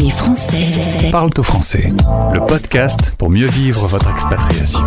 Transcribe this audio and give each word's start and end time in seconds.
Les 0.00 0.08
Français 0.08 1.10
au 1.38 1.42
français. 1.42 1.92
Le 2.32 2.46
podcast 2.46 3.12
pour 3.18 3.28
mieux 3.28 3.46
vivre 3.46 3.86
votre 3.86 4.10
expatriation. 4.10 4.80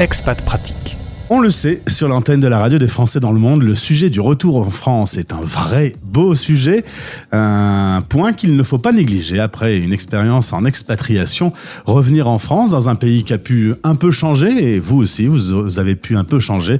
Expat 0.00 0.42
pratique. 0.44 0.87
On 1.30 1.40
le 1.40 1.50
sait, 1.50 1.82
sur 1.86 2.08
l'antenne 2.08 2.40
de 2.40 2.46
la 2.46 2.58
radio 2.58 2.78
des 2.78 2.88
Français 2.88 3.20
dans 3.20 3.32
le 3.32 3.38
monde, 3.38 3.62
le 3.62 3.74
sujet 3.74 4.08
du 4.08 4.18
retour 4.18 4.56
en 4.56 4.70
France 4.70 5.18
est 5.18 5.34
un 5.34 5.40
vrai 5.42 5.94
beau 6.02 6.34
sujet, 6.34 6.84
un 7.32 8.02
point 8.08 8.32
qu'il 8.32 8.56
ne 8.56 8.62
faut 8.62 8.78
pas 8.78 8.92
négliger 8.92 9.38
après 9.38 9.78
une 9.78 9.92
expérience 9.92 10.54
en 10.54 10.64
expatriation. 10.64 11.52
Revenir 11.84 12.28
en 12.28 12.38
France 12.38 12.70
dans 12.70 12.88
un 12.88 12.94
pays 12.94 13.24
qui 13.24 13.34
a 13.34 13.38
pu 13.38 13.74
un 13.84 13.94
peu 13.94 14.10
changer, 14.10 14.72
et 14.72 14.78
vous 14.78 14.96
aussi, 14.96 15.26
vous 15.26 15.78
avez 15.78 15.96
pu 15.96 16.16
un 16.16 16.24
peu 16.24 16.38
changer, 16.38 16.78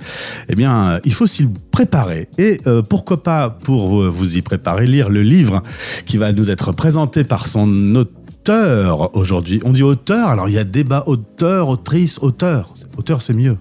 eh 0.49 0.55
bien, 0.55 0.99
il 1.05 1.13
faut 1.13 1.27
s'y 1.27 1.47
préparer. 1.71 2.31
Et 2.39 2.59
euh, 2.67 2.81
pourquoi 2.81 3.23
pas, 3.23 3.51
pour 3.51 4.09
vous 4.11 4.39
y 4.39 4.41
préparer, 4.41 4.87
lire 4.87 5.11
le 5.11 5.21
livre 5.21 5.63
qui 6.07 6.17
va 6.17 6.33
nous 6.33 6.51
être 6.51 6.73
présenté 6.73 7.23
par 7.23 7.47
son 7.47 7.95
auteur 7.97 9.15
aujourd'hui. 9.15 9.61
On 9.67 9.73
dit 9.73 9.83
auteur, 9.83 10.29
alors 10.29 10.49
il 10.49 10.55
y 10.55 10.59
a 10.59 10.65
débat 10.65 11.05
auteur, 11.07 11.69
autrice, 11.69 12.19
auteur. 12.23 12.73
Auteur, 12.97 13.21
c'est 13.21 13.35
mieux. 13.35 13.59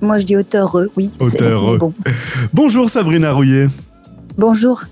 Moi, 0.00 0.18
je 0.18 0.24
dis 0.24 0.36
auteur, 0.36 0.76
oui. 0.96 1.10
Auteur. 1.20 1.78
Bon. 1.78 1.92
Bonjour 2.52 2.90
Sabrina 2.90 3.32
Rouillet. 3.32 3.68
Bonjour. 4.36 4.82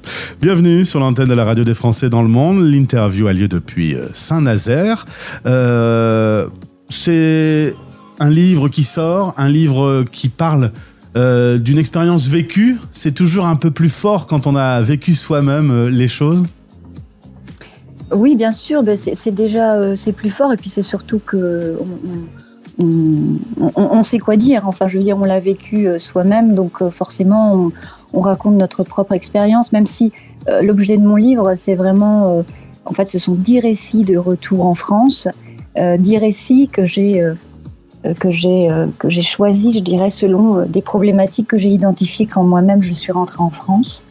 Bienvenue 0.40 0.84
sur 0.84 1.00
l'antenne 1.00 1.26
de 1.26 1.34
la 1.34 1.44
radio 1.44 1.64
des 1.64 1.74
Français 1.74 2.08
dans 2.08 2.22
le 2.22 2.28
monde. 2.28 2.62
L'interview 2.62 3.26
a 3.26 3.32
lieu 3.32 3.48
depuis 3.48 3.96
euh, 3.96 4.06
Saint-Nazaire. 4.14 5.04
Euh, 5.46 6.46
c'est 6.88 7.74
un 8.20 8.30
livre 8.30 8.68
qui 8.68 8.84
sort, 8.84 9.34
un 9.36 9.48
livre 9.48 10.04
qui 10.12 10.28
parle 10.28 10.70
euh, 11.16 11.58
d'une 11.58 11.78
expérience 11.78 12.28
vécue. 12.28 12.78
C'est 12.92 13.14
toujours 13.14 13.46
un 13.46 13.56
peu 13.56 13.72
plus 13.72 13.88
fort 13.88 14.28
quand 14.28 14.46
on 14.46 14.54
a 14.54 14.80
vécu 14.80 15.14
soi-même 15.14 15.88
les 15.88 16.08
choses. 16.08 16.44
Oui, 18.12 18.36
bien 18.36 18.52
sûr. 18.52 18.84
Ben, 18.84 18.96
c'est 18.96 19.34
déjà 19.34 19.96
c'est 19.96 20.12
plus 20.12 20.30
fort 20.30 20.52
et 20.52 20.56
puis 20.56 20.70
c'est 20.70 20.82
surtout 20.82 21.18
que 21.18 21.76
on, 21.80 22.26
sait 24.04 24.18
quoi 24.18 24.36
dire. 24.36 24.62
Enfin, 24.66 24.88
je 24.88 24.98
veux 24.98 25.04
dire, 25.04 25.16
on 25.18 25.24
l'a 25.24 25.40
vécu 25.40 25.86
euh, 25.86 25.98
soi-même, 25.98 26.54
donc 26.54 26.82
euh, 26.82 26.90
forcément, 26.90 27.70
on, 28.12 28.20
raconte 28.20 28.54
notre 28.54 28.84
propre 28.84 29.12
expérience, 29.12 29.72
même 29.72 29.86
si 29.86 30.12
euh, 30.48 30.62
l'objet 30.62 30.96
de 30.96 31.02
mon 31.02 31.16
livre, 31.16 31.54
c'est 31.54 31.74
vraiment, 31.74 32.44
en 32.84 32.92
fait, 32.92 33.08
ce 33.08 33.18
sont 33.18 33.34
dix 33.34 33.60
récits 33.60 34.04
de 34.04 34.16
retour 34.16 34.66
en 34.66 34.74
France, 34.74 35.28
dix 35.98 36.18
récits 36.18 36.68
que 36.68 36.84
j'ai 36.84 37.24
que 38.18 38.30
j'ai 38.30 38.68
que 38.98 39.08
j'ai 39.08 39.22
je 39.22 39.80
dirais, 39.80 40.10
selon 40.10 40.66
des 40.66 40.82
problématiques 40.82 41.48
que 41.48 41.58
j'ai 41.58 41.70
identifiées 41.70 42.26
quand 42.26 42.42
moi-même 42.42 42.82
je 42.82 42.92
suis 42.92 43.12
rentrée 43.12 43.42
en 43.42 43.50
France. 43.50 44.04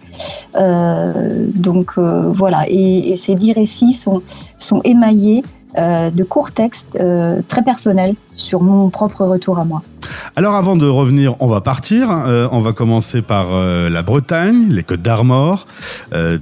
donc 0.56 2.00
voilà, 2.00 2.66
et, 2.68 3.12
et, 3.12 3.16
ces 3.16 3.36
dix 3.36 3.54
récits 3.54 3.94
sont 3.94 4.24
sont 4.58 4.82
émaillés 4.84 5.44
de 6.12 6.24
courts 6.24 6.52
textes 6.52 6.98
euh, 7.00 7.42
très 7.48 7.64
personnels 7.64 8.16
sur 8.36 8.62
mon 8.62 8.90
propre 8.90 9.26
retour 9.26 9.60
à 9.60 9.66
moi. 9.66 9.82
Alors 10.36 10.56
avant 10.56 10.76
de 10.76 10.88
revenir, 10.88 11.36
on 11.40 11.48
va 11.48 11.62
partir. 11.62 12.10
Euh, 12.10 12.48
on 12.52 12.62
va 12.62 12.74
commencer 12.74 13.22
par 13.22 13.52
la 13.52 14.04
Bretagne, 14.04 14.68
les 14.70 14.84
Côtes 14.84 15.02
d'Armor. 15.02 15.68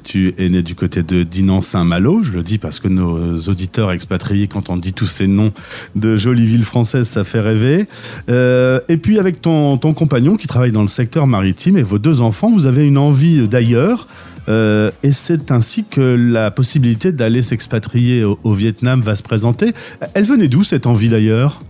tu 0.04 0.34
es 0.38 0.50
né 0.50 0.62
du 0.62 0.76
côté 0.76 1.04
de 1.04 1.24
Dinan-Saint-Malo. 1.24 2.22
Je 2.22 2.32
le 2.32 2.44
dis 2.44 2.58
parce 2.58 2.80
que 2.80 2.88
nos 2.88 3.38
auditeurs 3.50 3.92
expatriés, 3.92 4.48
quand 4.48 4.70
on 4.70 4.78
dit 4.78 4.94
tous 4.94 5.08
ces 5.08 5.28
noms 5.28 5.52
de 5.96 6.18
jolies 6.18 6.46
villes 6.46 6.64
françaises, 6.64 7.08
ça 7.08 7.24
fait 7.24 7.42
rêver. 7.42 7.88
et 8.28 8.98
puis 8.98 9.20
avec 9.20 9.42
ton, 9.42 9.78
compagnon 9.78 10.36
qui 10.36 10.48
travaille 10.48 10.72
dans 10.72 10.82
le 10.82 10.88
secteur 10.88 11.28
maritime 11.28 11.78
et 11.78 11.84
vos 11.84 12.00
deux 12.00 12.22
enfants, 12.22 12.52
vous 12.52 12.66
avez 12.66 12.88
une 12.88 12.98
envie 12.98 13.48
d'ailleurs. 13.48 14.08
Euh, 14.50 14.92
et 15.04 15.14
c'est 15.14 15.52
ainsi 15.52 15.86
que 15.86 16.02
la 16.02 16.52
possibilité 16.52 17.12
d'aller 17.12 17.42
s'expatrier 17.42 18.24
au, 18.24 18.54
Vietnam 18.54 19.02
va 19.02 19.16
se 19.16 19.24
présenter. 19.24 19.74
Elle 20.14 20.26
venait 20.26 20.48
d'où 20.48 20.64
cette 20.64 20.88
envie 20.88 21.10
d'ailleurs? 21.10 21.62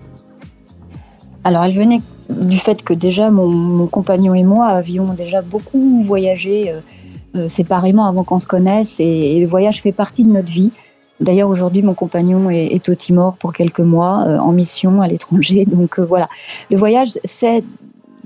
Alors 1.50 1.64
elle 1.64 1.73
venait 1.73 2.02
du 2.30 2.60
fait 2.60 2.83
que 2.83 2.93
déjà 2.93 3.32
mon, 3.32 3.87
compagnon 3.87 4.36
et 4.36 4.43
moi 4.43 4.67
avions 4.67 5.14
déjà 5.15 5.42
beaucoup 5.42 6.04
voyagé 6.04 6.70
euh, 6.70 6.80
euh, 7.36 7.49
séparément 7.49 8.05
avant 8.05 8.23
qu'on 8.23 8.37
se 8.37 8.45
connaisse 8.45 8.99
et, 8.99 9.39
le 9.39 9.48
voyage 9.48 9.82
fait 9.82 9.92
partie 9.92 10.23
de 10.23 10.30
notre 10.30 10.52
vie. 10.52 10.70
D'ailleurs, 11.20 11.49
aujourd'hui, 11.49 11.82
mon 11.82 11.95
compagnon 11.95 12.52
est, 12.52 12.88
au 12.88 12.93
Timor 12.93 13.36
pour 13.36 13.54
quelques 13.54 13.80
mois 13.80 14.26
en 14.39 14.52
mission 14.52 15.02
à 15.02 15.08
l'étranger. 15.08 15.65
Donc 15.67 15.99
voilà, 15.99 16.30
le 16.70 16.77
voyage, 16.77 17.17
c'est 17.23 17.64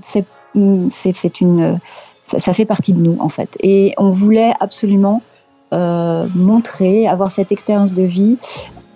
c'est 0.02 1.40
une 1.40 1.80
ça, 2.26 2.52
fait 2.52 2.66
partie 2.66 2.92
de 2.92 3.00
nous 3.00 3.16
en 3.20 3.30
fait. 3.30 3.56
Et 3.62 3.94
on 3.96 4.10
voulait 4.10 4.52
absolument 4.60 5.22
euh, 5.72 6.26
montrer, 6.34 7.08
avoir 7.08 7.30
cette 7.30 7.50
expérience 7.52 7.92
de 7.92 8.02
vie 8.02 8.36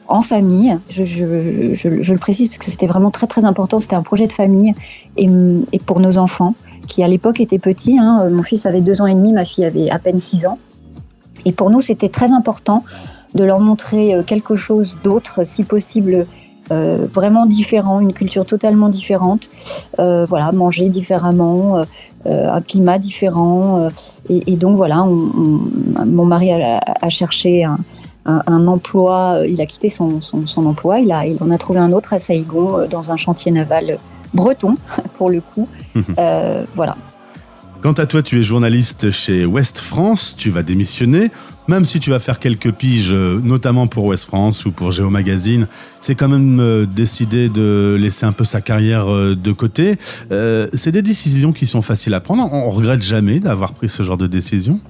en 0.08 0.22
famille. 0.22 0.78
Je, 0.88 1.02
le 2.12 2.18
précise 2.18 2.48
parce 2.48 2.58
que 2.58 2.70
c'était 2.70 2.86
vraiment 2.86 3.10
très 3.10 3.26
très 3.26 3.44
important. 3.44 3.78
C'était 3.78 3.96
un 3.96 4.02
projet 4.02 4.26
de 4.26 4.32
famille 4.32 4.74
et, 5.16 5.28
pour 5.86 6.00
nos 6.00 6.18
enfants 6.18 6.54
qui 6.88 7.02
à 7.02 7.08
l'époque 7.08 7.40
étaient 7.40 7.58
petits. 7.58 7.98
Hein. 7.98 8.28
Mon 8.30 8.42
fils 8.42 8.66
avait 8.66 8.80
deux 8.80 9.02
ans 9.02 9.06
et 9.06 9.14
demi, 9.14 9.32
ma 9.32 9.44
fille 9.44 9.64
avait 9.64 9.90
à 9.90 9.98
peine 9.98 10.18
six 10.18 10.46
ans. 10.46 10.58
Et 11.44 11.52
pour 11.52 11.70
nous, 11.70 11.80
c'était 11.80 12.08
très 12.08 12.32
important 12.32 12.84
de 13.34 13.44
leur 13.44 13.60
montrer 13.60 14.14
euh, 14.14 14.22
quelque 14.22 14.54
chose 14.54 14.96
d'autre, 15.04 15.44
si 15.44 15.62
possible 15.62 16.26
euh, 16.70 17.06
vraiment 17.12 17.46
différent, 17.46 18.00
une 18.00 18.12
culture 18.12 18.44
totalement 18.44 18.88
différente. 18.88 19.48
Euh, 19.98 20.26
voilà, 20.26 20.52
manger 20.52 20.88
différemment, 20.88 21.84
un 22.26 22.60
climat 22.60 22.98
différent. 22.98 23.88
Et, 24.28 24.56
donc 24.56 24.76
voilà, 24.76 25.04
mon 25.04 26.26
mari 26.26 26.52
a, 26.52 27.08
cherché 27.08 27.64
un, 27.64 27.78
emploi, 28.28 29.42
il 29.48 29.60
a 29.60 29.66
quitté 29.66 29.88
son, 29.88 30.20
emploi, 30.56 31.00
il, 31.00 31.12
a, 31.12 31.26
il 31.26 31.42
en 31.42 31.50
a 31.50 31.58
trouvé 31.58 31.78
un 31.78 31.92
autre 31.92 32.12
à 32.12 32.18
Saïgon 32.18 32.86
dans 32.88 33.10
un 33.10 33.16
chantier 33.16 33.52
naval 33.52 33.98
breton 34.34 34.76
pour 35.16 35.30
le 35.30 35.40
coup. 35.40 35.68
voilà. 36.74 36.96
Quant 37.80 37.92
à 37.92 38.06
toi, 38.06 38.22
tu 38.22 38.40
es 38.40 38.42
journaliste 38.42 39.12
chez 39.12 39.46
Ouest 39.46 39.78
France, 39.78 40.34
tu 40.36 40.50
vas 40.50 40.64
démissionner, 40.64 41.30
même 41.68 41.84
si 41.84 42.00
tu 42.00 42.10
vas 42.10 42.18
faire 42.18 42.40
quelques 42.40 42.72
piges, 42.72 43.12
euh, 43.12 43.40
notamment 43.40 43.86
pour 43.86 44.06
Ouest 44.06 44.24
France 44.24 44.66
ou 44.66 44.72
pour 44.72 44.90
Géo 44.90 45.10
Magazine, 45.10 45.68
c'est 46.00 46.16
quand 46.16 46.28
même 46.28 46.58
euh, 46.58 46.86
décider 46.86 47.48
de 47.48 47.96
laisser 47.96 48.26
un 48.26 48.32
peu 48.32 48.42
sa 48.42 48.60
carrière 48.60 49.12
euh, 49.12 49.36
de 49.36 49.52
côté. 49.52 49.94
c'est 50.72 50.90
des 50.90 51.02
décisions 51.02 51.52
qui 51.52 51.66
sont 51.66 51.82
faciles 51.82 52.14
à 52.14 52.20
prendre. 52.20 52.52
On 52.52 52.70
regrette 52.70 53.02
jamais 53.02 53.38
d'avoir 53.38 53.74
pris 53.74 53.88
ce 53.88 54.02
genre 54.02 54.16
de 54.18 54.26
décision 54.26 54.80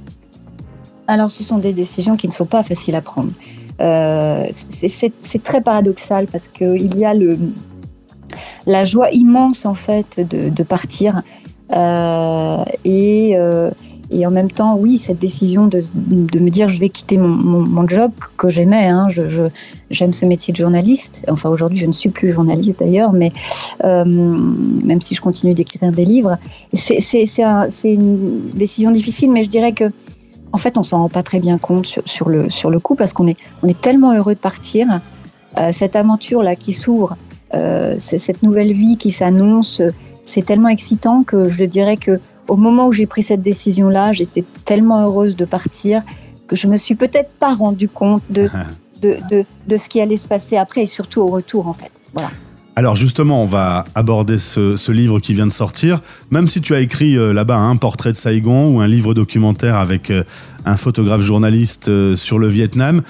Alors, 1.08 1.30
ce 1.30 1.42
sont 1.42 1.58
des 1.58 1.72
décisions 1.72 2.16
qui 2.16 2.28
ne 2.28 2.32
sont 2.32 2.46
pas 2.46 2.62
faciles 2.62 2.94
à 2.94 3.00
prendre. 3.00 3.32
c'est 3.80 5.42
très 5.42 5.60
paradoxal 5.60 6.26
parce 6.26 6.46
qu'il 6.46 6.96
y 6.96 7.04
a 7.04 7.14
le, 7.14 7.36
la 8.66 8.84
joie 8.84 9.10
immense 9.10 9.66
en 9.66 9.74
fait 9.74 10.20
de, 10.20 10.62
partir 10.62 11.22
euh, 11.72 12.64
et, 12.84 13.36
euh, 13.36 13.70
et 14.10 14.26
en 14.26 14.30
même 14.30 14.50
temps, 14.50 14.76
oui, 14.76 14.98
cette 14.98 15.18
décision 15.18 15.66
de, 15.66 15.82
de 15.94 16.38
me 16.38 16.50
dire 16.50 16.68
je 16.68 16.78
vais 16.78 16.88
quitter 16.88 17.18
mon, 17.18 17.28
mon, 17.28 17.86
job 17.86 18.12
que 18.36 18.48
j'aimais, 18.48 18.86
hein, 18.86 19.06
je, 19.08 19.22
j'aime 19.90 20.12
ce 20.12 20.24
métier 20.24 20.52
de 20.52 20.58
journaliste. 20.58 21.24
Enfin, 21.28 21.50
aujourd'hui, 21.50 21.78
je 21.78 21.86
ne 21.86 21.92
suis 21.92 22.08
plus 22.10 22.32
journaliste 22.32 22.80
d'ailleurs, 22.80 23.12
mais 23.12 23.32
euh, 23.84 24.04
même 24.04 25.00
si 25.00 25.14
je 25.14 25.20
continue 25.20 25.54
d'écrire 25.54 25.92
des 25.92 26.04
livres, 26.04 26.38
c'est 26.72 27.24
une 27.84 28.50
décision 28.54 28.90
difficile, 28.90 29.30
mais 29.30 29.42
je 29.42 29.48
dirais 29.48 29.72
que 29.72 29.90
en 30.52 30.58
fait, 30.58 30.78
on 30.78 30.82
s'en 30.82 30.98
rend 30.98 31.08
pas 31.08 31.22
très 31.22 31.40
bien 31.40 31.58
compte 31.58 31.86
sur, 31.86 32.02
sur, 32.06 32.28
le, 32.28 32.50
sur 32.50 32.70
le 32.70 32.80
coup 32.80 32.94
parce 32.94 33.12
qu'on 33.12 33.26
est, 33.26 33.36
on 33.62 33.68
est 33.68 33.80
tellement 33.80 34.12
heureux 34.12 34.34
de 34.34 34.40
partir. 34.40 35.00
Euh, 35.56 35.72
cette 35.72 35.96
aventure-là 35.96 36.56
qui 36.56 36.72
s'ouvre, 36.72 37.16
euh, 37.54 37.96
cette 37.98 38.42
nouvelle 38.42 38.72
vie 38.72 38.96
qui 38.96 39.10
s'annonce, 39.10 39.82
c'est 40.22 40.44
tellement 40.44 40.68
excitant 40.68 41.22
que 41.22 41.48
je 41.48 41.64
dirais 41.64 41.96
que 41.96 42.20
au 42.48 42.56
moment 42.56 42.86
où 42.86 42.92
j'ai 42.92 43.06
pris 43.06 43.22
cette 43.22 43.42
décision-là, 43.42 44.12
j'étais 44.12 44.44
tellement 44.64 45.02
heureuse 45.02 45.36
de 45.36 45.44
partir 45.44 46.02
que 46.46 46.56
je 46.56 46.66
me 46.66 46.76
suis 46.76 46.94
peut-être 46.94 47.30
pas 47.38 47.54
rendu 47.54 47.88
compte 47.88 48.22
de, 48.30 48.48
de, 49.02 49.18
de, 49.66 49.76
ce 49.76 49.88
qui 49.88 50.00
allait 50.00 50.16
se 50.16 50.26
passer 50.26 50.56
après 50.56 50.82
et 50.82 50.86
surtout 50.86 51.20
au 51.20 51.26
retour 51.26 51.68
en 51.68 51.74
fait. 51.74 51.90
Voilà. 52.14 52.30
Alors 52.78 52.94
justement, 52.94 53.42
on 53.42 53.46
va 53.46 53.86
aborder 53.96 54.38
ce, 54.38 54.92
livre 54.92 55.18
qui 55.18 55.34
vient 55.34 55.48
de 55.48 55.52
sortir. 55.52 56.00
Même 56.30 56.46
si 56.46 56.60
tu 56.60 56.76
as 56.76 56.80
écrit 56.80 57.16
euh, 57.16 57.32
là-bas 57.32 57.56
un 57.56 57.74
portrait 57.74 58.12
de 58.12 58.16
Saigon 58.16 58.72
ou 58.72 58.80
un 58.80 58.86
livre 58.86 59.14
documentaire 59.14 59.74
avec 59.74 60.12
euh, 60.12 60.22
un 60.64 60.76
photographe 60.76 61.22
journaliste 61.22 61.88
euh, 61.88 62.14
sur 62.14 62.38
le 62.38 62.46
Vietnam, 62.46 63.02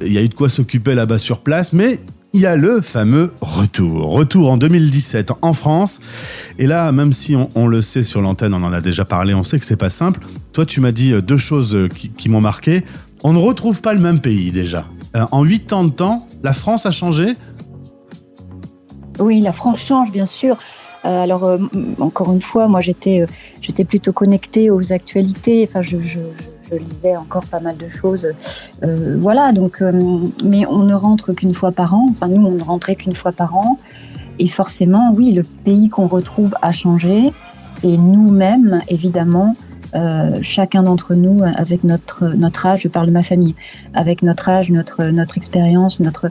il 0.00 0.12
y 0.12 0.18
a 0.18 0.22
eu 0.22 0.28
de 0.28 0.34
quoi 0.34 0.48
s'occuper 0.48 0.94
là-bas 0.94 1.18
sur 1.18 1.40
place, 1.40 1.72
mais 1.72 1.98
il 2.32 2.40
y 2.40 2.46
a 2.46 2.56
le 2.56 2.80
fameux 2.80 3.32
retour. 3.40 4.12
Retour 4.12 4.52
en 4.52 4.56
2017 4.56 5.32
en 5.42 5.52
France. 5.52 6.00
Et 6.58 6.66
là, 6.66 6.92
même 6.92 7.12
si 7.12 7.34
on, 7.54 7.66
le 7.66 7.82
sait 7.82 8.02
sur 8.02 8.20
l'antenne, 8.20 8.54
on 8.54 8.62
en 8.62 8.72
a 8.72 8.80
déjà 8.80 9.04
parlé, 9.04 9.34
on 9.34 9.42
sait 9.42 9.58
que 9.58 9.64
c'est 9.64 9.76
pas 9.76 9.90
simple. 9.90 10.20
Toi, 10.52 10.64
tu 10.64 10.80
m'as 10.80 10.92
dit 10.92 11.12
deux 11.22 11.36
choses 11.36 11.74
euh, 11.74 11.88
qui, 11.88 12.28
m'ont 12.28 12.40
marqué. 12.40 12.84
On 13.24 13.32
ne 13.32 13.38
retrouve 13.38 13.80
pas 13.80 13.94
le 13.94 14.00
même 14.00 14.20
pays 14.20 14.52
déjà. 14.52 14.86
En 15.32 15.42
huit 15.42 15.72
ans 15.72 15.82
de 15.82 15.90
temps, 15.90 16.28
la 16.44 16.52
France 16.52 16.86
a 16.86 16.92
changé 16.92 17.26
Oui, 19.20 19.40
la 19.40 19.52
France 19.52 19.80
change, 19.80 20.10
bien 20.12 20.26
sûr. 20.26 20.56
alors, 21.04 21.58
encore 21.98 22.32
une 22.32 22.42
fois, 22.42 22.68
moi, 22.68 22.80
j'étais, 22.80 23.26
j'étais 23.62 23.84
plutôt 23.84 24.12
connectée 24.12 24.70
aux 24.70 24.92
actualités. 24.92 25.66
Enfin, 25.68 25.82
je 25.82 25.96
je 26.70 26.76
lisais 26.76 27.16
encore 27.16 27.44
pas 27.46 27.60
mal 27.60 27.76
de 27.76 27.88
choses. 27.88 28.32
Euh, 28.84 29.16
voilà, 29.18 29.52
donc, 29.52 29.82
mais 30.44 30.66
on 30.66 30.84
ne 30.84 30.94
rentre 30.94 31.32
qu'une 31.32 31.54
fois 31.54 31.72
par 31.72 31.94
an. 31.94 32.06
Enfin, 32.10 32.28
nous, 32.28 32.46
on 32.46 32.52
ne 32.52 32.62
rentrait 32.62 32.96
qu'une 32.96 33.14
fois 33.14 33.32
par 33.32 33.56
an. 33.56 33.78
Et 34.38 34.48
forcément, 34.48 35.12
oui, 35.14 35.32
le 35.32 35.42
pays 35.42 35.88
qu'on 35.88 36.06
retrouve 36.06 36.54
a 36.62 36.72
changé. 36.72 37.32
Et 37.82 37.96
nous-mêmes, 37.96 38.80
évidemment, 38.88 39.56
euh, 39.94 40.38
chacun 40.42 40.82
d'entre 40.82 41.14
nous, 41.14 41.42
avec 41.56 41.84
notre, 41.84 42.28
notre 42.28 42.66
âge, 42.66 42.82
je 42.82 42.88
parle 42.88 43.06
de 43.06 43.12
ma 43.12 43.22
famille, 43.22 43.54
avec 43.94 44.22
notre 44.22 44.48
âge, 44.48 44.70
notre, 44.70 45.04
notre 45.06 45.36
expérience, 45.36 46.00
notre, 46.00 46.28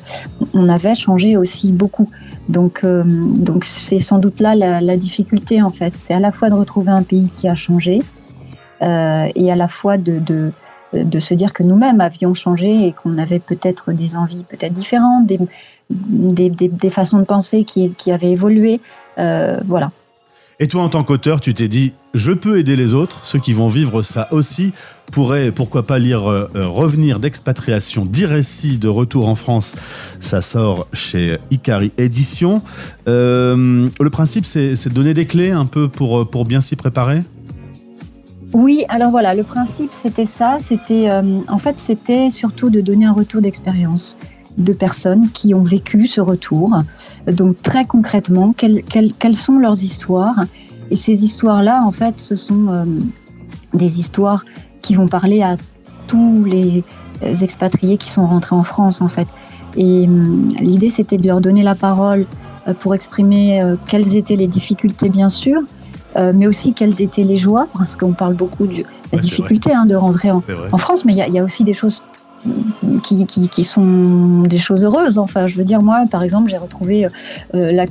on 0.54 0.70
avait 0.70 0.96
changé 0.96 1.36
aussi 1.36 1.72
beaucoup. 1.72 2.10
Donc, 2.48 2.82
euh, 2.84 3.04
donc 3.06 3.66
c'est 3.66 4.00
sans 4.00 4.18
doute 4.18 4.40
là 4.40 4.56
la, 4.56 4.98
difficulté 4.98 5.62
en 5.62 5.70
fait. 5.70 5.96
C'est 5.96 6.14
à 6.14 6.20
la 6.20 6.32
fois 6.32 6.50
de 6.50 6.56
retrouver 6.56 6.92
un 6.92 7.04
pays 7.04 7.30
qui 7.36 7.48
a 7.48 7.56
changé 7.56 8.02
euh, 8.82 9.28
et 9.36 9.52
à 9.52 9.56
la 9.56 9.68
fois 9.68 9.98
de, 9.98 10.20
de, 10.20 10.52
de 10.94 11.20
se 11.20 11.34
dire 11.34 11.54
que 11.54 11.64
nous-mêmes 11.64 12.02
avions 12.02 12.34
changé 12.34 12.88
et 12.88 12.94
qu'on 12.94 13.18
avait 13.18 13.40
peut-être 13.40 13.92
des 13.92 14.16
envies 14.16 14.46
peut-être 14.46 14.74
différentes, 14.74 15.26
des, 15.26 15.40
des, 15.90 16.50
des, 16.50 16.90
façons 16.90 17.20
de 17.20 17.26
penser 17.26 17.66
qui, 17.66 17.94
qui 17.94 18.12
avaient 18.12 18.32
évolué. 18.32 18.80
voilà. 19.18 19.92
Et 20.62 20.68
toi, 20.68 20.84
en 20.84 20.90
tant 20.90 21.06
qu'auteur, 21.06 21.40
tu 21.40 21.54
t'es 21.54 21.70
dit, 21.70 21.94
je 22.14 22.34
peux 22.34 22.60
aider 22.60 22.76
les 22.76 22.94
autres, 22.94 23.26
ceux 23.26 23.40
qui 23.40 23.54
vont 23.54 23.70
vivre 23.70 24.02
ça 24.02 24.28
aussi 24.32 24.74
pourraient, 25.10 25.54
pourquoi 25.54 25.84
pas 25.84 26.00
lire 26.00 26.30
euh, 26.30 26.50
euh, 26.56 26.68
Revenir 26.68 27.22
d'expatriation, 27.22 28.06
10 28.06 28.26
récits 28.26 28.78
de 28.78 28.90
retour 28.90 29.30
en 29.30 29.36
France. 29.36 29.74
Ça 30.20 30.42
sort 30.42 30.88
chez 30.92 31.38
Ikari 31.50 31.94
Édition. 31.98 32.62
Euh, 33.08 33.88
le 34.02 34.10
principe, 34.10 34.44
c'est 34.44 34.90
de 34.90 34.94
donner 34.94 35.14
des 35.14 35.26
clés 35.26 35.52
un 35.52 35.66
peu 35.66 35.88
pour, 35.88 36.30
pour 36.30 36.44
bien 36.44 36.60
s'y 36.60 36.76
préparer? 36.76 37.22
Oui, 38.52 38.84
alors 38.90 39.12
voilà, 39.12 39.36
le 39.36 39.44
principe 39.44 39.94
c'était 39.94 40.26
ça, 40.26 40.58
c'était 40.60 41.08
en 41.48 41.60
fait 41.60 41.78
c'était 41.78 42.32
surtout 42.32 42.72
de 42.72 42.82
donner 42.82 43.06
un 43.06 43.14
retour 43.14 43.42
d'expérience 43.42 44.18
de 44.60 44.74
personnes 44.74 45.30
qui 45.30 45.54
ont 45.54 45.64
vécu 45.64 46.08
ce 46.08 46.22
retour. 46.22 46.78
Donc 47.28 47.62
très 47.62 47.86
concrètement, 47.86 48.54
quelles, 48.56 48.84
quelles, 48.84 49.36
sont 49.36 49.58
leurs 49.58 49.84
histoires? 49.84 50.44
Et 50.92 50.96
ces 50.96 51.24
histoires-là, 51.24 51.82
en 51.84 51.92
fait, 51.92 52.20
ce 52.20 52.36
sont 52.36 52.68
euh, 52.70 52.84
des 53.74 54.00
histoires 54.00 54.46
qui 54.82 54.96
vont 54.96 55.08
parler 55.08 55.42
à 55.42 55.58
tous 56.08 56.44
les 56.44 56.84
euh, 57.24 57.36
expatriés 57.36 57.98
qui 57.98 58.10
sont 58.10 58.28
rentrés 58.28 58.56
en 58.56 58.64
France, 58.64 59.02
en 59.02 59.08
fait. 59.08 59.28
Et 59.78 60.06
hum, 60.06 60.50
l'idée, 60.60 60.90
c'était 60.90 61.18
de 61.18 61.28
leur 61.28 61.42
donner 61.42 61.64
la 61.64 61.76
parole 61.76 62.26
euh, 62.68 62.74
pour 62.74 62.94
exprimer 62.96 63.62
quelles 63.88 64.16
étaient 64.16 64.36
les 64.36 64.48
difficultés, 64.48 65.10
bien 65.10 65.30
sûr, 65.30 65.62
mais 66.34 66.48
aussi 66.48 66.74
quelles 66.74 67.02
étaient 67.02 67.24
les 67.24 67.38
joies, 67.38 67.68
parce 67.78 67.96
qu'on 67.96 68.12
parle 68.12 68.34
beaucoup 68.34 68.68
de 68.68 68.84
la 69.14 69.20
difficulté 69.20 69.72
hein, 69.74 69.86
de 69.86 69.96
rentrer 69.96 70.32
en, 70.32 70.44
en 70.72 70.78
France, 70.78 71.06
mais 71.06 71.14
il 71.14 71.26
y, 71.26 71.36
y, 71.36 71.40
a 71.40 71.44
aussi 71.44 71.64
des 71.64 71.74
choses 71.74 72.02
qui, 73.04 73.64
sont 73.64 74.44
des 74.44 74.58
choses 74.58 74.84
heureuses. 74.84 75.18
Enfin, 75.18 75.48
je 75.48 75.58
veux 75.58 75.64
dire, 75.64 75.82
moi, 75.82 76.04
par 76.10 76.24
exemple, 76.24 76.50
j'ai 76.50 76.58
retrouvé 76.58 77.08
euh, 77.56 77.72
la, 77.72 77.86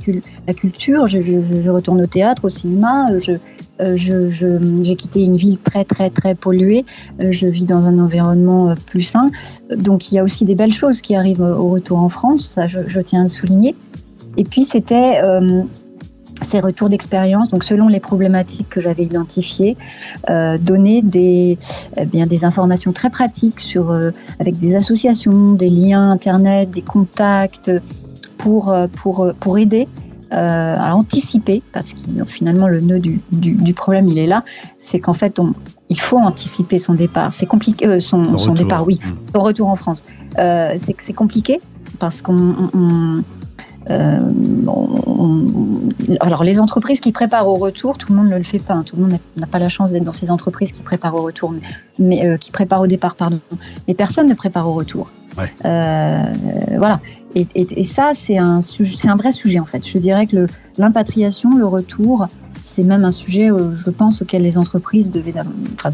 culture, 0.53 1.07
je, 1.07 1.21
je, 1.21 1.69
retourne 1.69 2.01
au 2.01 2.05
théâtre, 2.05 2.45
au 2.45 2.49
cinéma, 2.49 3.07
je, 3.19 3.33
euh, 3.81 3.97
j'ai 4.81 4.95
quitté 4.95 5.23
une 5.23 5.35
ville 5.35 5.57
très, 5.59 5.85
très, 5.85 6.09
très 6.09 6.35
polluée, 6.35 6.85
euh, 7.21 7.31
je 7.31 7.47
vis 7.47 7.65
dans 7.65 7.85
un 7.85 7.99
environnement 7.99 8.73
plus 8.87 9.03
sain. 9.03 9.27
Donc, 9.75 10.11
il 10.11 10.15
y 10.15 10.19
a 10.19 10.23
aussi 10.23 10.45
des 10.45 10.55
belles 10.55 10.73
choses 10.73 11.01
qui 11.01 11.15
arrivent 11.15 11.41
au 11.41 11.69
retour 11.69 11.99
en 11.99 12.09
France, 12.09 12.47
ça, 12.47 12.63
je, 12.65 13.01
tiens 13.01 13.21
à 13.21 13.23
le 13.23 13.29
souligner. 13.29 13.75
Et 14.37 14.43
puis, 14.43 14.65
c'était 14.65 15.21
ces 16.41 16.59
retours 16.59 16.89
d'expérience, 16.89 17.49
donc 17.49 17.63
selon 17.63 17.87
les 17.87 17.99
problématiques 17.99 18.69
que 18.69 18.81
j'avais 18.81 19.03
identifiées, 19.03 19.77
euh, 20.29 20.57
donner 20.57 21.01
des, 21.01 21.57
eh 21.97 22.05
bien, 22.05 22.25
des 22.25 22.45
informations 22.45 22.93
très 22.93 23.09
pratiques 23.09 23.59
sur, 23.59 23.91
euh, 23.91 24.11
avec 24.39 24.57
des 24.57 24.75
associations, 24.75 25.53
des 25.53 25.69
liens 25.69 26.09
internet, 26.09 26.71
des 26.71 26.81
contacts 26.81 27.71
pour, 28.37 28.71
euh, 28.71 28.87
pour, 28.87 29.33
pour 29.39 29.57
aider 29.57 29.87
à 30.31 30.95
anticiper, 30.95 31.63
parce 31.71 31.93
que 31.93 32.23
finalement 32.27 32.67
le 32.67 32.81
nœud 32.81 32.99
du, 32.99 33.19
du, 33.31 33.73
problème 33.73 34.07
il 34.09 34.19
est 34.19 34.27
là, 34.27 34.43
c'est 34.77 34.99
qu'en 34.99 35.13
fait 35.13 35.39
on, 35.39 35.55
il 35.89 35.99
faut 35.99 36.19
anticiper 36.19 36.77
son 36.77 36.93
départ. 36.93 37.33
C'est 37.33 37.47
compliqué, 37.47 37.99
son, 37.99 38.37
son, 38.37 38.53
départ, 38.53 38.85
oui, 38.85 38.99
mmh. 39.03 39.09
son 39.33 39.41
retour 39.41 39.69
en 39.69 39.75
France. 39.75 40.03
c'est 40.35 40.95
c'est 40.99 41.13
compliqué 41.13 41.59
parce 41.97 42.21
qu'on 42.21 42.53
euh, 43.89 44.19
alors 46.19 46.43
les 46.43 46.59
entreprises 46.59 46.99
qui 46.99 47.11
préparent 47.11 47.47
au 47.47 47.55
retour, 47.55 47.97
tout 47.97 48.11
le 48.11 48.19
monde 48.19 48.29
ne 48.29 48.37
le 48.37 48.43
fait 48.43 48.59
pas. 48.59 48.75
Hein. 48.75 48.83
Tout 48.83 48.95
le 48.95 49.03
monde 49.03 49.19
n'a 49.37 49.47
pas 49.47 49.59
la 49.59 49.69
chance 49.69 49.91
d'être 49.91 50.03
dans 50.03 50.13
ces 50.13 50.29
entreprises 50.31 50.71
qui 50.71 50.81
préparent 50.81 51.15
au 51.15 51.21
retour, 51.21 51.53
mais, 51.97 52.25
euh, 52.25 52.37
qui 52.37 52.51
préparent 52.51 52.81
au 52.81 52.87
départ, 52.87 53.15
pardon. 53.15 53.39
Mais 53.87 53.93
personne 53.93 54.27
ne 54.27 54.33
prépare 54.33 54.67
au 54.67 54.73
retour. 54.73 55.11
Euh, 55.65 56.23
voilà. 56.77 56.99
Et, 57.35 57.83
ça, 57.85 58.11
c'est 58.13 58.37
un, 58.37 58.59
c'est 58.61 59.07
un 59.07 59.15
vrai 59.15 59.31
sujet 59.31 59.59
en 59.59 59.65
fait. 59.65 59.87
Je 59.87 59.97
dirais 59.97 60.27
que 60.27 60.47
l'impatriation, 60.77 61.51
le 61.55 61.65
retour, 61.65 62.27
c'est 62.63 62.83
même 62.83 63.05
un 63.05 63.11
sujet, 63.11 63.49
je 63.49 63.89
pense, 63.89 64.21
auquel 64.21 64.41
les 64.41 64.57
entreprises 64.57 65.11
devaient, 65.11 65.33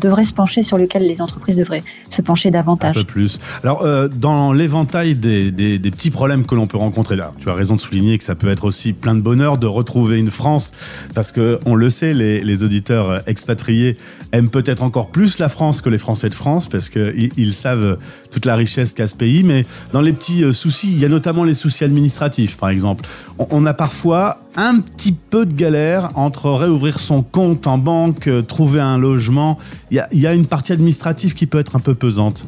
devraient 0.01 0.23
se 0.23 0.33
pencher, 0.33 0.63
sur 0.63 0.77
lequel 0.77 1.07
les 1.07 1.21
entreprises 1.21 1.57
devraient 1.57 1.83
se 2.09 2.21
pencher 2.21 2.51
davantage. 2.51 2.97
Un 2.97 3.01
peu 3.01 3.05
plus. 3.05 3.39
Alors, 3.63 3.83
euh, 3.83 4.07
dans 4.07 4.53
l'éventail 4.53 5.15
des, 5.15 5.51
des, 5.51 5.91
petits 5.91 6.11
problèmes 6.11 6.45
que 6.45 6.55
l'on 6.55 6.67
peut 6.67 6.77
rencontrer, 6.77 7.15
là, 7.15 7.31
tu 7.37 7.49
as 7.49 7.53
raison 7.53 7.75
de 7.75 7.81
souligner 7.81 8.17
que 8.17 8.23
ça 8.23 8.35
peut 8.35 8.49
être 8.49 8.65
aussi 8.65 8.93
plein 8.93 9.15
de 9.15 9.21
bonheur 9.21 9.57
de 9.57 9.67
retrouver 9.67 10.19
une 10.19 10.31
France, 10.31 10.71
parce 11.13 11.31
que 11.31 11.59
on 11.65 11.75
le 11.75 11.89
sait, 11.89 12.13
les, 12.13 12.43
les 12.43 12.63
auditeurs 12.63 13.27
expatriés 13.27 13.97
aiment 14.31 14.49
peut-être 14.49 14.83
encore 14.83 15.11
plus 15.11 15.39
la 15.39 15.49
France 15.49 15.81
que 15.81 15.89
les 15.89 15.97
Français 15.97 16.29
de 16.29 16.35
France, 16.35 16.67
parce 16.67 16.89
qu'ils 16.89 17.31
ils 17.37 17.53
savent 17.53 17.97
toute 18.31 18.45
la 18.45 18.55
richesse 18.55 18.93
qu'a 18.93 19.07
ce 19.07 19.15
pays. 19.15 19.43
Mais 19.43 19.65
dans 19.93 20.01
les 20.01 20.13
petits 20.13 20.43
euh, 20.43 20.53
soucis, 20.53 20.91
il 20.91 20.99
y 20.99 21.05
a 21.05 21.09
notamment 21.09 21.43
les 21.43 21.53
soucis 21.53 21.83
administratifs, 21.83 22.57
par 22.57 22.69
exemple. 22.69 23.05
On 23.37 23.65
a 23.65 23.73
parfois 23.73 24.39
un 24.55 24.79
petit 24.79 25.11
peu 25.11 25.45
de 25.45 25.53
galère 25.53 26.09
entre 26.15 26.49
réouvrir 26.51 26.99
son 26.99 27.21
compte 27.21 27.67
en 27.67 27.77
banque, 27.77 28.27
euh, 28.27 28.41
trouver 28.41 28.79
un 28.79 28.97
logement. 28.97 29.57
Il 29.91 30.05
y, 30.11 30.19
y 30.19 30.27
a, 30.27 30.33
une 30.33 30.45
partie 30.45 30.71
administrative 30.71 31.33
qui 31.33 31.45
peut 31.45 31.59
être 31.59 31.75
un 31.75 31.79
peu 31.79 31.95
pesante. 31.95 32.47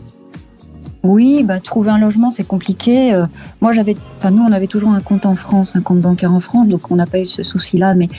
Oui, 1.07 1.43
bah, 1.43 1.59
trouver 1.61 1.89
un 1.89 1.97
logement, 1.97 2.29
c'est 2.29 2.43
compliqué. 2.43 3.13
Euh, 3.13 3.25
moi, 3.61 3.71
j'avais, 3.71 3.95
enfin, 4.17 4.29
nous, 4.31 4.43
on 4.43 4.51
avait 4.51 4.67
toujours 4.67 4.91
un 4.91 4.99
compte 4.99 5.25
en 5.25 5.35
France, 5.35 5.75
un 5.75 5.81
compte 5.81 5.99
bancaire 5.99 6.33
en 6.33 6.41
France, 6.41 6.67
donc 6.67 6.91
on 6.91 6.95
n'a 6.95 7.05
pas 7.05 7.19
eu 7.19 7.25
ce 7.25 7.43
souci-là. 7.43 7.93
Mais 7.93 8.09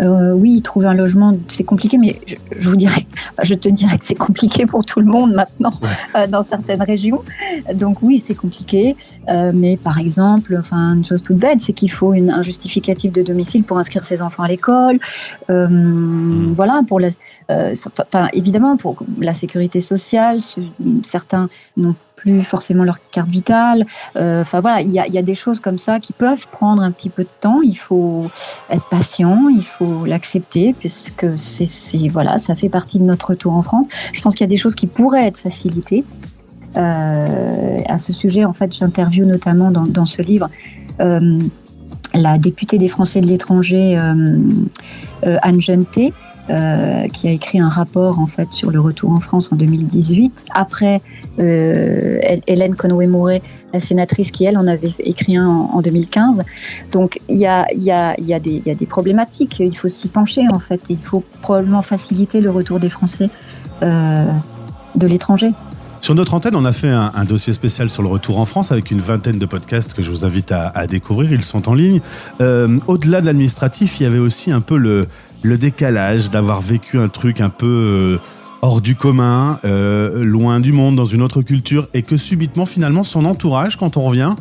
euh, 0.00 0.32
oui, 0.32 0.62
trouver 0.62 0.86
un 0.86 0.94
logement, 0.94 1.32
c'est 1.48 1.64
compliqué. 1.64 1.98
Mais 1.98 2.18
je, 2.26 2.68
vous 2.68 2.76
dirais, 2.76 3.06
je 3.42 3.54
te 3.54 3.68
dirais 3.68 3.98
que 3.98 4.04
c'est 4.04 4.14
compliqué 4.14 4.64
pour 4.64 4.84
tout 4.84 5.00
le 5.00 5.06
monde 5.06 5.34
maintenant 5.34 5.72
euh, 6.16 6.26
dans 6.26 6.42
certaines 6.42 6.82
régions. 6.82 7.22
Donc 7.74 7.98
oui, 8.02 8.18
c'est 8.18 8.34
compliqué. 8.34 8.96
mais 9.54 9.76
par 9.76 9.98
exemple, 9.98 10.56
enfin, 10.58 10.94
une 10.94 11.04
chose 11.04 11.22
toute 11.22 11.36
bête, 11.36 11.60
c'est 11.60 11.74
qu'il 11.74 11.90
faut 11.90 12.14
une, 12.14 12.30
un 12.30 12.42
justificatif 12.42 13.12
de 13.12 13.22
domicile 13.22 13.62
pour 13.62 13.78
inscrire 13.78 14.04
ses 14.04 14.22
enfants 14.22 14.42
à 14.42 14.48
l'école. 14.48 14.98
Mmh. 15.48 16.52
Voilà, 16.54 16.80
pour 16.88 16.98
la, 16.98 17.08
évidemment, 18.32 18.76
pour 18.76 18.96
la 19.20 19.34
sécurité 19.34 19.80
sociale, 19.80 20.40
certains 21.04 21.50
n'ont 21.76 21.94
plus 22.18 22.42
forcément 22.42 22.84
leur 22.84 22.98
carte 23.10 23.28
vitale. 23.28 23.86
Euh, 24.16 24.42
enfin 24.42 24.60
voilà, 24.60 24.80
il 24.80 24.90
y 24.90 24.98
a, 24.98 25.22
des 25.22 25.34
choses 25.34 25.60
comme 25.60 25.78
ça 25.78 26.00
qui 26.00 26.12
peuvent 26.12 26.46
prendre 26.50 26.82
un 26.82 26.90
petit 26.90 27.10
peu 27.10 27.22
de 27.22 27.28
temps. 27.40 27.60
Il 27.62 27.76
faut 27.76 28.26
être 28.70 28.88
patient, 28.88 29.48
il 29.48 29.64
faut 29.64 30.04
l'accepter 30.04 30.74
puisque 30.78 31.26
c'est 31.36 32.08
voilà, 32.08 32.38
ça 32.38 32.56
fait 32.56 32.68
partie 32.68 32.98
de 32.98 33.04
notre 33.04 33.30
retour 33.30 33.54
en 33.54 33.62
France. 33.62 33.86
Je 34.12 34.20
pense 34.20 34.34
qu'il 34.34 34.44
y 34.44 34.48
a 34.48 34.50
des 34.50 34.56
choses 34.56 34.74
qui 34.74 34.86
pourraient 34.86 35.26
être 35.26 35.38
facilitées. 35.38 36.04
Euh, 36.76 37.80
à 37.86 37.98
ce 37.98 38.12
sujet, 38.12 38.44
en 38.44 38.52
fait, 38.52 38.76
j'interviewe 38.76 39.24
notamment 39.24 39.70
dans, 39.70 40.04
ce 40.04 40.20
livre 40.22 40.50
euh, 41.00 41.38
la 42.14 42.38
députée 42.38 42.78
des 42.78 42.88
Français 42.88 43.20
de 43.20 43.26
l'étranger, 43.26 43.96
Anne 45.22 45.60
Jeuneté, 45.60 46.12
euh, 46.50 47.08
qui 47.08 47.28
a 47.28 47.30
écrit 47.30 47.60
un 47.60 47.68
rapport 47.68 48.20
en 48.20 48.26
fait 48.26 48.54
sur 48.54 48.70
le 48.70 48.80
retour 48.80 49.10
en 49.10 49.20
France 49.20 49.52
en 49.52 49.56
2018. 49.56 50.46
Après, 50.54 51.02
euh, 51.40 52.18
Hélène 52.46 52.74
Conway-Mouret, 52.74 53.42
la 53.74 53.80
sénatrice, 53.80 54.30
qui 54.30 54.44
elle 54.44 54.56
en 54.56 54.66
avait 54.66 54.94
écrit 55.00 55.36
un 55.36 55.46
en, 55.46 55.82
2015. 55.82 56.42
Donc 56.90 57.20
il 57.28 57.36
y 57.36 57.46
a, 57.46 57.66
y, 57.74 57.90
a, 57.90 58.18
y, 58.18 58.32
a 58.32 58.38
y 58.38 58.70
a, 58.70 58.74
des 58.74 58.86
problématiques. 58.86 59.58
Il 59.60 59.76
faut 59.76 59.88
s'y 59.88 60.08
pencher 60.08 60.40
en 60.50 60.58
fait. 60.58 60.80
Il 60.88 60.96
faut 61.02 61.22
probablement 61.42 61.82
faciliter 61.82 62.40
le 62.40 62.50
retour 62.50 62.80
des 62.80 62.88
Français 62.88 63.28
euh, 63.82 64.24
de 64.94 65.06
l'étranger. 65.06 65.50
Sur 66.00 66.14
notre 66.14 66.32
antenne, 66.32 66.56
on 66.56 66.64
a 66.64 66.72
fait 66.72 66.88
un, 66.88 67.24
dossier 67.26 67.52
spécial 67.52 67.90
sur 67.90 68.02
le 68.02 68.08
retour 68.08 68.38
en 68.38 68.46
France 68.46 68.72
avec 68.72 68.90
une 68.90 69.00
vingtaine 69.00 69.38
de 69.38 69.44
podcasts 69.44 69.92
que 69.92 70.00
je 70.00 70.10
vous 70.10 70.24
invite 70.24 70.52
à, 70.52 70.86
découvrir. 70.86 71.32
Ils 71.32 71.44
sont 71.44 71.68
en 71.68 71.74
ligne. 71.74 72.00
Au-delà 72.38 73.20
de 73.20 73.26
l'administratif, 73.26 74.00
il 74.00 74.04
y 74.04 74.06
avait 74.06 74.20
aussi 74.20 74.52
un 74.52 74.60
peu 74.60 74.78
le, 74.78 75.08
le 75.42 75.56
décalage 75.56 76.30
d'avoir 76.30 76.60
vécu 76.60 76.98
un 76.98 77.08
truc 77.08 77.40
un 77.40 77.50
peu 77.50 77.66
euh, 77.66 78.18
hors 78.62 78.80
du 78.80 78.96
commun, 78.96 79.60
euh, 79.64 80.24
loin 80.24 80.60
du 80.60 80.72
monde, 80.72 80.96
dans 80.96 81.06
une 81.06 81.22
autre 81.22 81.42
culture, 81.42 81.88
et 81.94 82.02
que 82.02 82.16
subitement, 82.16 82.66
finalement, 82.66 83.04
son 83.04 83.24
entourage, 83.24 83.76
quand 83.76 83.96
on 83.96 84.02
revient, 84.02 84.34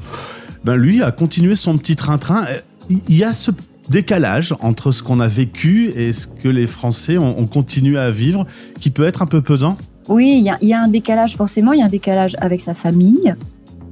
ben 0.63 0.75
lui 0.75 1.03
a 1.03 1.11
continué 1.11 1.55
son 1.55 1.77
petit 1.77 1.95
train-train. 1.95 2.45
Il 2.89 3.15
y 3.15 3.23
a 3.23 3.33
ce 3.33 3.51
décalage 3.89 4.53
entre 4.61 4.91
ce 4.91 5.03
qu'on 5.03 5.19
a 5.19 5.27
vécu 5.27 5.89
et 5.95 6.11
ce 6.13 6.27
que 6.27 6.49
les 6.49 6.67
Français 6.67 7.17
ont, 7.17 7.45
continué 7.45 7.97
à 7.97 8.11
vivre, 8.11 8.45
qui 8.79 8.89
peut 8.89 9.05
être 9.05 9.21
un 9.21 9.27
peu 9.27 9.41
pesant? 9.41 9.77
Oui, 10.09 10.43
il 10.61 10.67
y, 10.67 10.73
a 10.73 10.81
un 10.81 10.87
décalage, 10.87 11.35
forcément, 11.35 11.73
il 11.73 11.79
y 11.79 11.81
a 11.81 11.85
un 11.85 11.89
décalage 11.89 12.35
avec 12.39 12.61
sa 12.61 12.73
famille, 12.73 13.35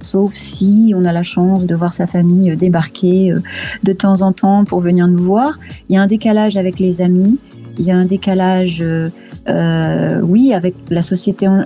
sauf 0.06 0.34
si 0.34 0.94
on 0.96 1.04
a 1.06 1.12
la 1.12 1.24
chance 1.24 1.66
de 1.66 1.76
voir 1.76 1.94
sa 1.94 2.08
famille 2.08 2.52
euh, 2.52 2.56
débarquer 2.56 3.32
euh, 3.32 3.40
de 3.84 3.94
temps 3.94 4.22
en 4.22 4.32
temps 4.32 4.64
pour 4.64 4.80
venir 4.80 5.08
nous 5.08 5.22
voir. 5.22 5.60
Il 5.90 5.96
y 5.96 5.98
a 5.98 6.02
un 6.02 6.08
décalage 6.08 6.58
avec 6.58 6.80
les 6.80 7.02
amis, 7.02 7.40
il 7.78 7.86
y 7.86 7.92
a 7.92 7.98
un 7.98 8.06
décalage, 8.06 8.82
euh, 8.82 10.22
oui, 10.22 10.54
avec 10.54 10.76
la 10.90 11.02
société 11.02 11.48
en, 11.48 11.64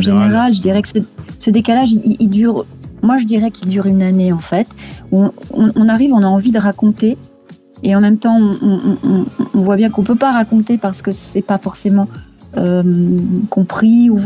général. 0.00 0.54
Je 0.54 0.60
dirais 0.60 0.82
que 0.82 0.88
ce, 1.38 1.50
décalage, 1.50 1.90
il, 1.92 2.28
dure, 2.28 2.64
moi 3.02 3.16
je 3.16 3.24
dirais 3.24 3.50
qu'il 3.50 3.68
dure 3.68 3.86
une 3.86 4.02
année 4.02 4.32
en 4.32 4.38
fait. 4.38 4.68
On, 5.10 5.32
on, 5.52 5.88
arrive, 5.88 6.12
on 6.12 6.22
a 6.22 6.26
envie 6.26 6.52
de 6.52 6.58
raconter, 6.58 7.16
et 7.82 7.96
en 7.96 8.00
même 8.00 8.18
temps, 8.18 8.38
on, 8.62 9.26
on 9.54 9.58
voit 9.58 9.76
bien 9.76 9.90
qu'on 9.90 10.02
peut 10.04 10.16
pas 10.16 10.32
raconter 10.32 10.78
parce 10.78 11.02
que 11.02 11.12
c'est 11.12 11.42
pas 11.42 11.58
forcément 11.58 12.08
euh, 12.56 12.82
compris 13.50 14.08
ou, 14.10 14.18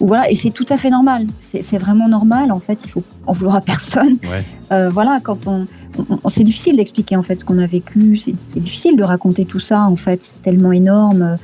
voilà. 0.00 0.30
Et 0.30 0.34
c'est 0.34 0.50
tout 0.50 0.66
à 0.68 0.76
fait 0.76 0.90
normal. 0.90 1.26
C'est 1.40 1.78
vraiment 1.78 2.08
normal 2.08 2.52
en 2.52 2.58
fait. 2.58 2.80
Il 2.84 2.90
faut 2.90 3.02
en 3.26 3.32
vouloir 3.32 3.56
à 3.56 3.60
personne. 3.60 4.18
Euh, 4.70 4.90
voilà 4.90 5.18
quand 5.22 5.46
on, 5.46 5.66
c'est 6.28 6.44
difficile 6.44 6.76
d'expliquer 6.76 7.16
en 7.16 7.22
fait 7.22 7.36
ce 7.36 7.44
qu'on 7.44 7.58
a 7.58 7.66
vécu. 7.66 8.18
C'est 8.18 8.60
difficile 8.60 8.96
de 8.96 9.02
raconter 9.02 9.44
tout 9.44 9.60
ça 9.60 9.82
en 9.82 9.96
fait. 9.96 10.22
C'est 10.22 10.42
tellement 10.42 10.72
énorme. 10.72 11.36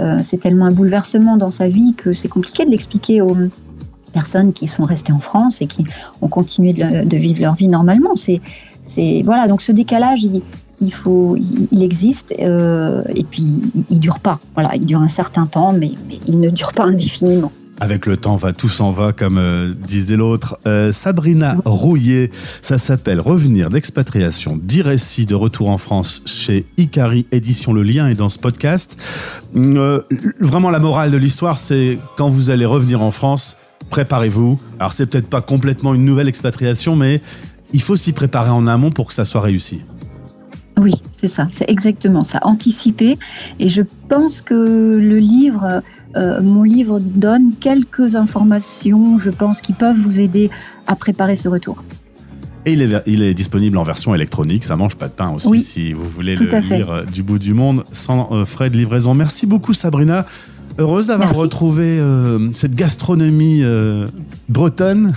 Euh, 0.00 0.18
c'est 0.22 0.38
tellement 0.38 0.66
un 0.66 0.72
bouleversement 0.72 1.36
dans 1.36 1.50
sa 1.50 1.68
vie 1.68 1.94
que 1.94 2.12
c'est 2.12 2.28
compliqué 2.28 2.64
de 2.64 2.70
l'expliquer 2.70 3.20
aux 3.20 3.36
personnes 4.14 4.52
qui 4.52 4.66
sont 4.68 4.84
restées 4.84 5.12
en 5.12 5.20
France 5.20 5.60
et 5.60 5.66
qui 5.66 5.84
ont 6.22 6.28
continué 6.28 6.72
de, 6.72 7.04
de 7.04 7.16
vivre 7.16 7.42
leur 7.42 7.54
vie 7.54 7.68
normalement. 7.68 8.14
C'est 8.14 8.40
c'est 8.82 9.22
voilà. 9.24 9.48
Donc 9.48 9.60
ce 9.60 9.72
décalage 9.72 10.22
il, 10.22 10.42
il 10.82 10.92
faut, 10.92 11.36
il, 11.36 11.82
existe 11.82 12.34
euh, 12.40 13.02
et 13.14 13.24
puis 13.24 13.60
il, 13.88 14.00
dure 14.00 14.18
pas. 14.18 14.40
Voilà, 14.54 14.74
il 14.74 14.84
dure 14.84 15.00
un 15.00 15.08
certain 15.08 15.46
temps, 15.46 15.72
mais, 15.72 15.92
il 16.26 16.40
ne 16.40 16.50
dure 16.50 16.72
pas 16.72 16.84
indéfiniment. 16.84 17.52
Avec 17.80 18.06
le 18.06 18.16
temps, 18.16 18.36
va 18.36 18.52
tout 18.52 18.68
s'en 18.68 18.92
va, 18.92 19.12
comme 19.12 19.38
euh, 19.38 19.74
disait 19.74 20.16
l'autre. 20.16 20.56
Euh, 20.66 20.92
Sabrina 20.92 21.56
Rouillet, 21.64 22.30
ça 22.60 22.78
s'appelle 22.78 23.20
Revenir 23.20 23.70
d'expatriation, 23.70 24.58
10 24.62 24.82
récits 24.82 25.26
de 25.26 25.34
retour 25.34 25.68
en 25.68 25.78
France 25.78 26.22
chez 26.26 26.66
Icari 26.76 27.26
Édition. 27.32 27.72
Le 27.72 27.82
lien 27.82 28.08
est 28.08 28.14
dans 28.14 28.28
ce 28.28 28.38
podcast. 28.38 28.96
vraiment, 29.52 30.70
la 30.70 30.78
morale 30.78 31.10
de 31.10 31.16
l'histoire, 31.16 31.58
c'est 31.58 31.98
quand 32.16 32.28
vous 32.28 32.50
allez 32.50 32.66
revenir 32.66 33.02
en 33.02 33.10
France, 33.10 33.56
préparez-vous. 33.90 34.60
Alors, 34.78 34.92
c'est 34.92 35.06
peut-être 35.06 35.28
pas 35.28 35.42
complètement 35.42 35.94
une 35.94 36.04
nouvelle 36.04 36.28
expatriation, 36.28 36.94
mais 36.94 37.20
il 37.72 37.82
faut 37.82 37.96
s'y 37.96 38.12
préparer 38.12 38.50
en 38.50 38.66
amont 38.66 38.90
pour 38.90 39.08
que 39.08 39.14
ça 39.14 39.24
soit 39.24 39.40
réussi. 39.40 39.84
Oui, 40.82 40.94
c'est 41.14 41.28
ça, 41.28 41.46
c'est 41.52 41.70
exactement 41.70 42.24
ça, 42.24 42.40
anticiper. 42.42 43.16
Et 43.60 43.68
je 43.68 43.82
pense 44.08 44.40
que 44.40 44.98
le 45.00 45.18
livre, 45.18 45.80
euh, 46.16 46.42
mon 46.42 46.64
livre 46.64 46.98
donne 46.98 47.52
quelques 47.60 48.16
informations, 48.16 49.16
je 49.16 49.30
pense, 49.30 49.60
qui 49.60 49.74
peuvent 49.74 49.96
vous 49.96 50.18
aider 50.18 50.50
à 50.88 50.96
préparer 50.96 51.36
ce 51.36 51.48
retour. 51.48 51.84
Et 52.66 52.72
il 52.72 52.82
est, 52.82 53.02
il 53.06 53.22
est 53.22 53.34
disponible 53.34 53.78
en 53.78 53.84
version 53.84 54.14
électronique, 54.14 54.64
ça 54.64 54.74
mange 54.74 54.96
pas 54.96 55.06
de 55.06 55.12
pain 55.12 55.30
aussi 55.30 55.60
si 55.60 55.92
vous 55.92 56.04
voulez 56.04 56.34
le 56.34 56.46
lire 56.46 56.90
euh, 56.90 57.04
du 57.04 57.22
bout 57.22 57.38
du 57.38 57.54
monde 57.54 57.84
sans 57.92 58.28
euh, 58.32 58.44
frais 58.44 58.70
de 58.70 58.76
livraison. 58.76 59.14
Merci 59.14 59.46
beaucoup 59.46 59.74
Sabrina. 59.74 60.26
Heureuse 60.78 61.06
d'avoir 61.06 61.34
retrouvé 61.34 62.00
cette 62.54 62.74
gastronomie 62.74 63.62
bretonne. 64.48 65.12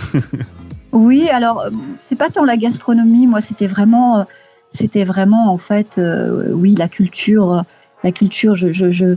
oui, 0.91 1.29
alors 1.29 1.63
c'est 1.98 2.17
pas 2.17 2.29
tant 2.29 2.43
la 2.43 2.57
gastronomie, 2.57 3.25
moi 3.25 3.39
c'était 3.39 3.67
vraiment 3.67 4.25
c'était 4.75 5.03
vraiment 5.03 5.51
en 5.51 5.58
fait, 5.58 5.96
euh, 5.98 6.51
oui, 6.51 6.75
la 6.77 6.88
culture 6.88 7.63
la 8.03 8.12
culture 8.12 8.55
euh, 8.63 9.15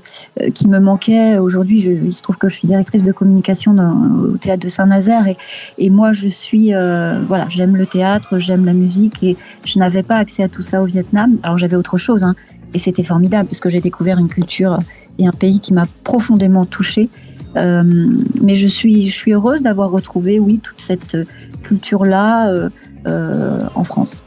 qui 0.55 0.67
me 0.67 0.81
manquait. 0.81 1.37
Aujourd'hui, 1.37 1.81
il 1.81 2.13
se 2.15 2.23
trouve 2.23 2.39
que 2.39 2.49
je 2.49 2.55
suis 2.55 2.67
directrice 2.67 3.05
de 3.05 3.13
communication 3.13 3.77
au 3.77 4.39
théâtre 4.39 4.63
de 4.63 4.69
Saint-Nazaire 4.69 5.27
et, 5.27 5.37
et, 5.77 5.91
moi, 5.91 6.13
je 6.13 6.27
suis, 6.27 6.73
euh, 6.73 7.21
voilà, 7.29 7.47
j'aime 7.51 7.77
le 7.77 7.85
théâtre, 7.85 8.39
j'aime 8.39 8.65
la 8.65 8.73
musique 8.73 9.23
et 9.23 9.37
je 9.67 9.79
n'avais 9.79 10.03
pas 10.03 10.17
accès 10.17 10.43
à 10.43 10.49
tout 10.49 10.63
ça 10.63 10.81
au 10.81 10.87
Vietnam. 10.87 11.39
Alors 11.43 11.59
j'avais 11.59 11.77
autre 11.77 11.99
chose 11.99 12.25
hein, 12.25 12.35
et 12.73 12.79
c'était 12.79 13.03
formidable 13.03 13.51
parce 13.51 13.61
que 13.61 13.69
j'ai 13.69 13.81
découvert 13.81 14.19
une 14.19 14.29
culture 14.29 14.79
et 15.19 15.27
un 15.27 15.33
pays 15.33 15.61
qui 15.61 15.75
m'a 15.75 15.85
profondément 16.03 16.65
touchée. 16.65 17.11
mais 17.57 18.55
je 18.55 18.69
suis, 18.69 19.09
je 19.09 19.15
suis 19.15 19.33
heureuse 19.33 19.63
d'avoir 19.63 19.91
retrouvé, 19.91 20.39
oui, 20.39 20.61
toute 20.61 20.81
cette 20.81 21.15
culture-là 21.63 22.71
en 23.05 23.85
France. 23.85 24.23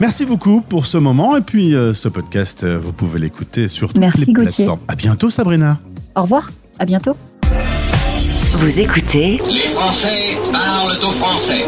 Merci 0.00 0.24
beaucoup 0.24 0.62
pour 0.62 0.86
ce 0.86 0.96
moment. 0.96 1.36
Et 1.36 1.42
puis, 1.42 1.74
euh, 1.74 1.92
ce 1.92 2.08
podcast, 2.08 2.64
euh, 2.64 2.78
vous 2.78 2.94
pouvez 2.94 3.20
l'écouter 3.20 3.68
sur 3.68 3.92
toutes 3.92 4.02
les 4.02 4.32
plateformes. 4.32 4.80
À 4.88 4.94
bientôt, 4.94 5.28
Sabrina. 5.28 5.78
Au 6.16 6.22
revoir. 6.22 6.50
À 6.78 6.86
bientôt. 6.86 7.14
Vous 8.52 8.80
écoutez 8.80 9.40
Les 9.46 9.74
Français 9.74 10.38
parlent 10.50 10.96
au 10.96 11.12
français. 11.12 11.66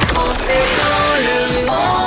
Français 0.00 0.62
dans 0.78 1.18
le 1.20 1.66
monde. 1.66 2.01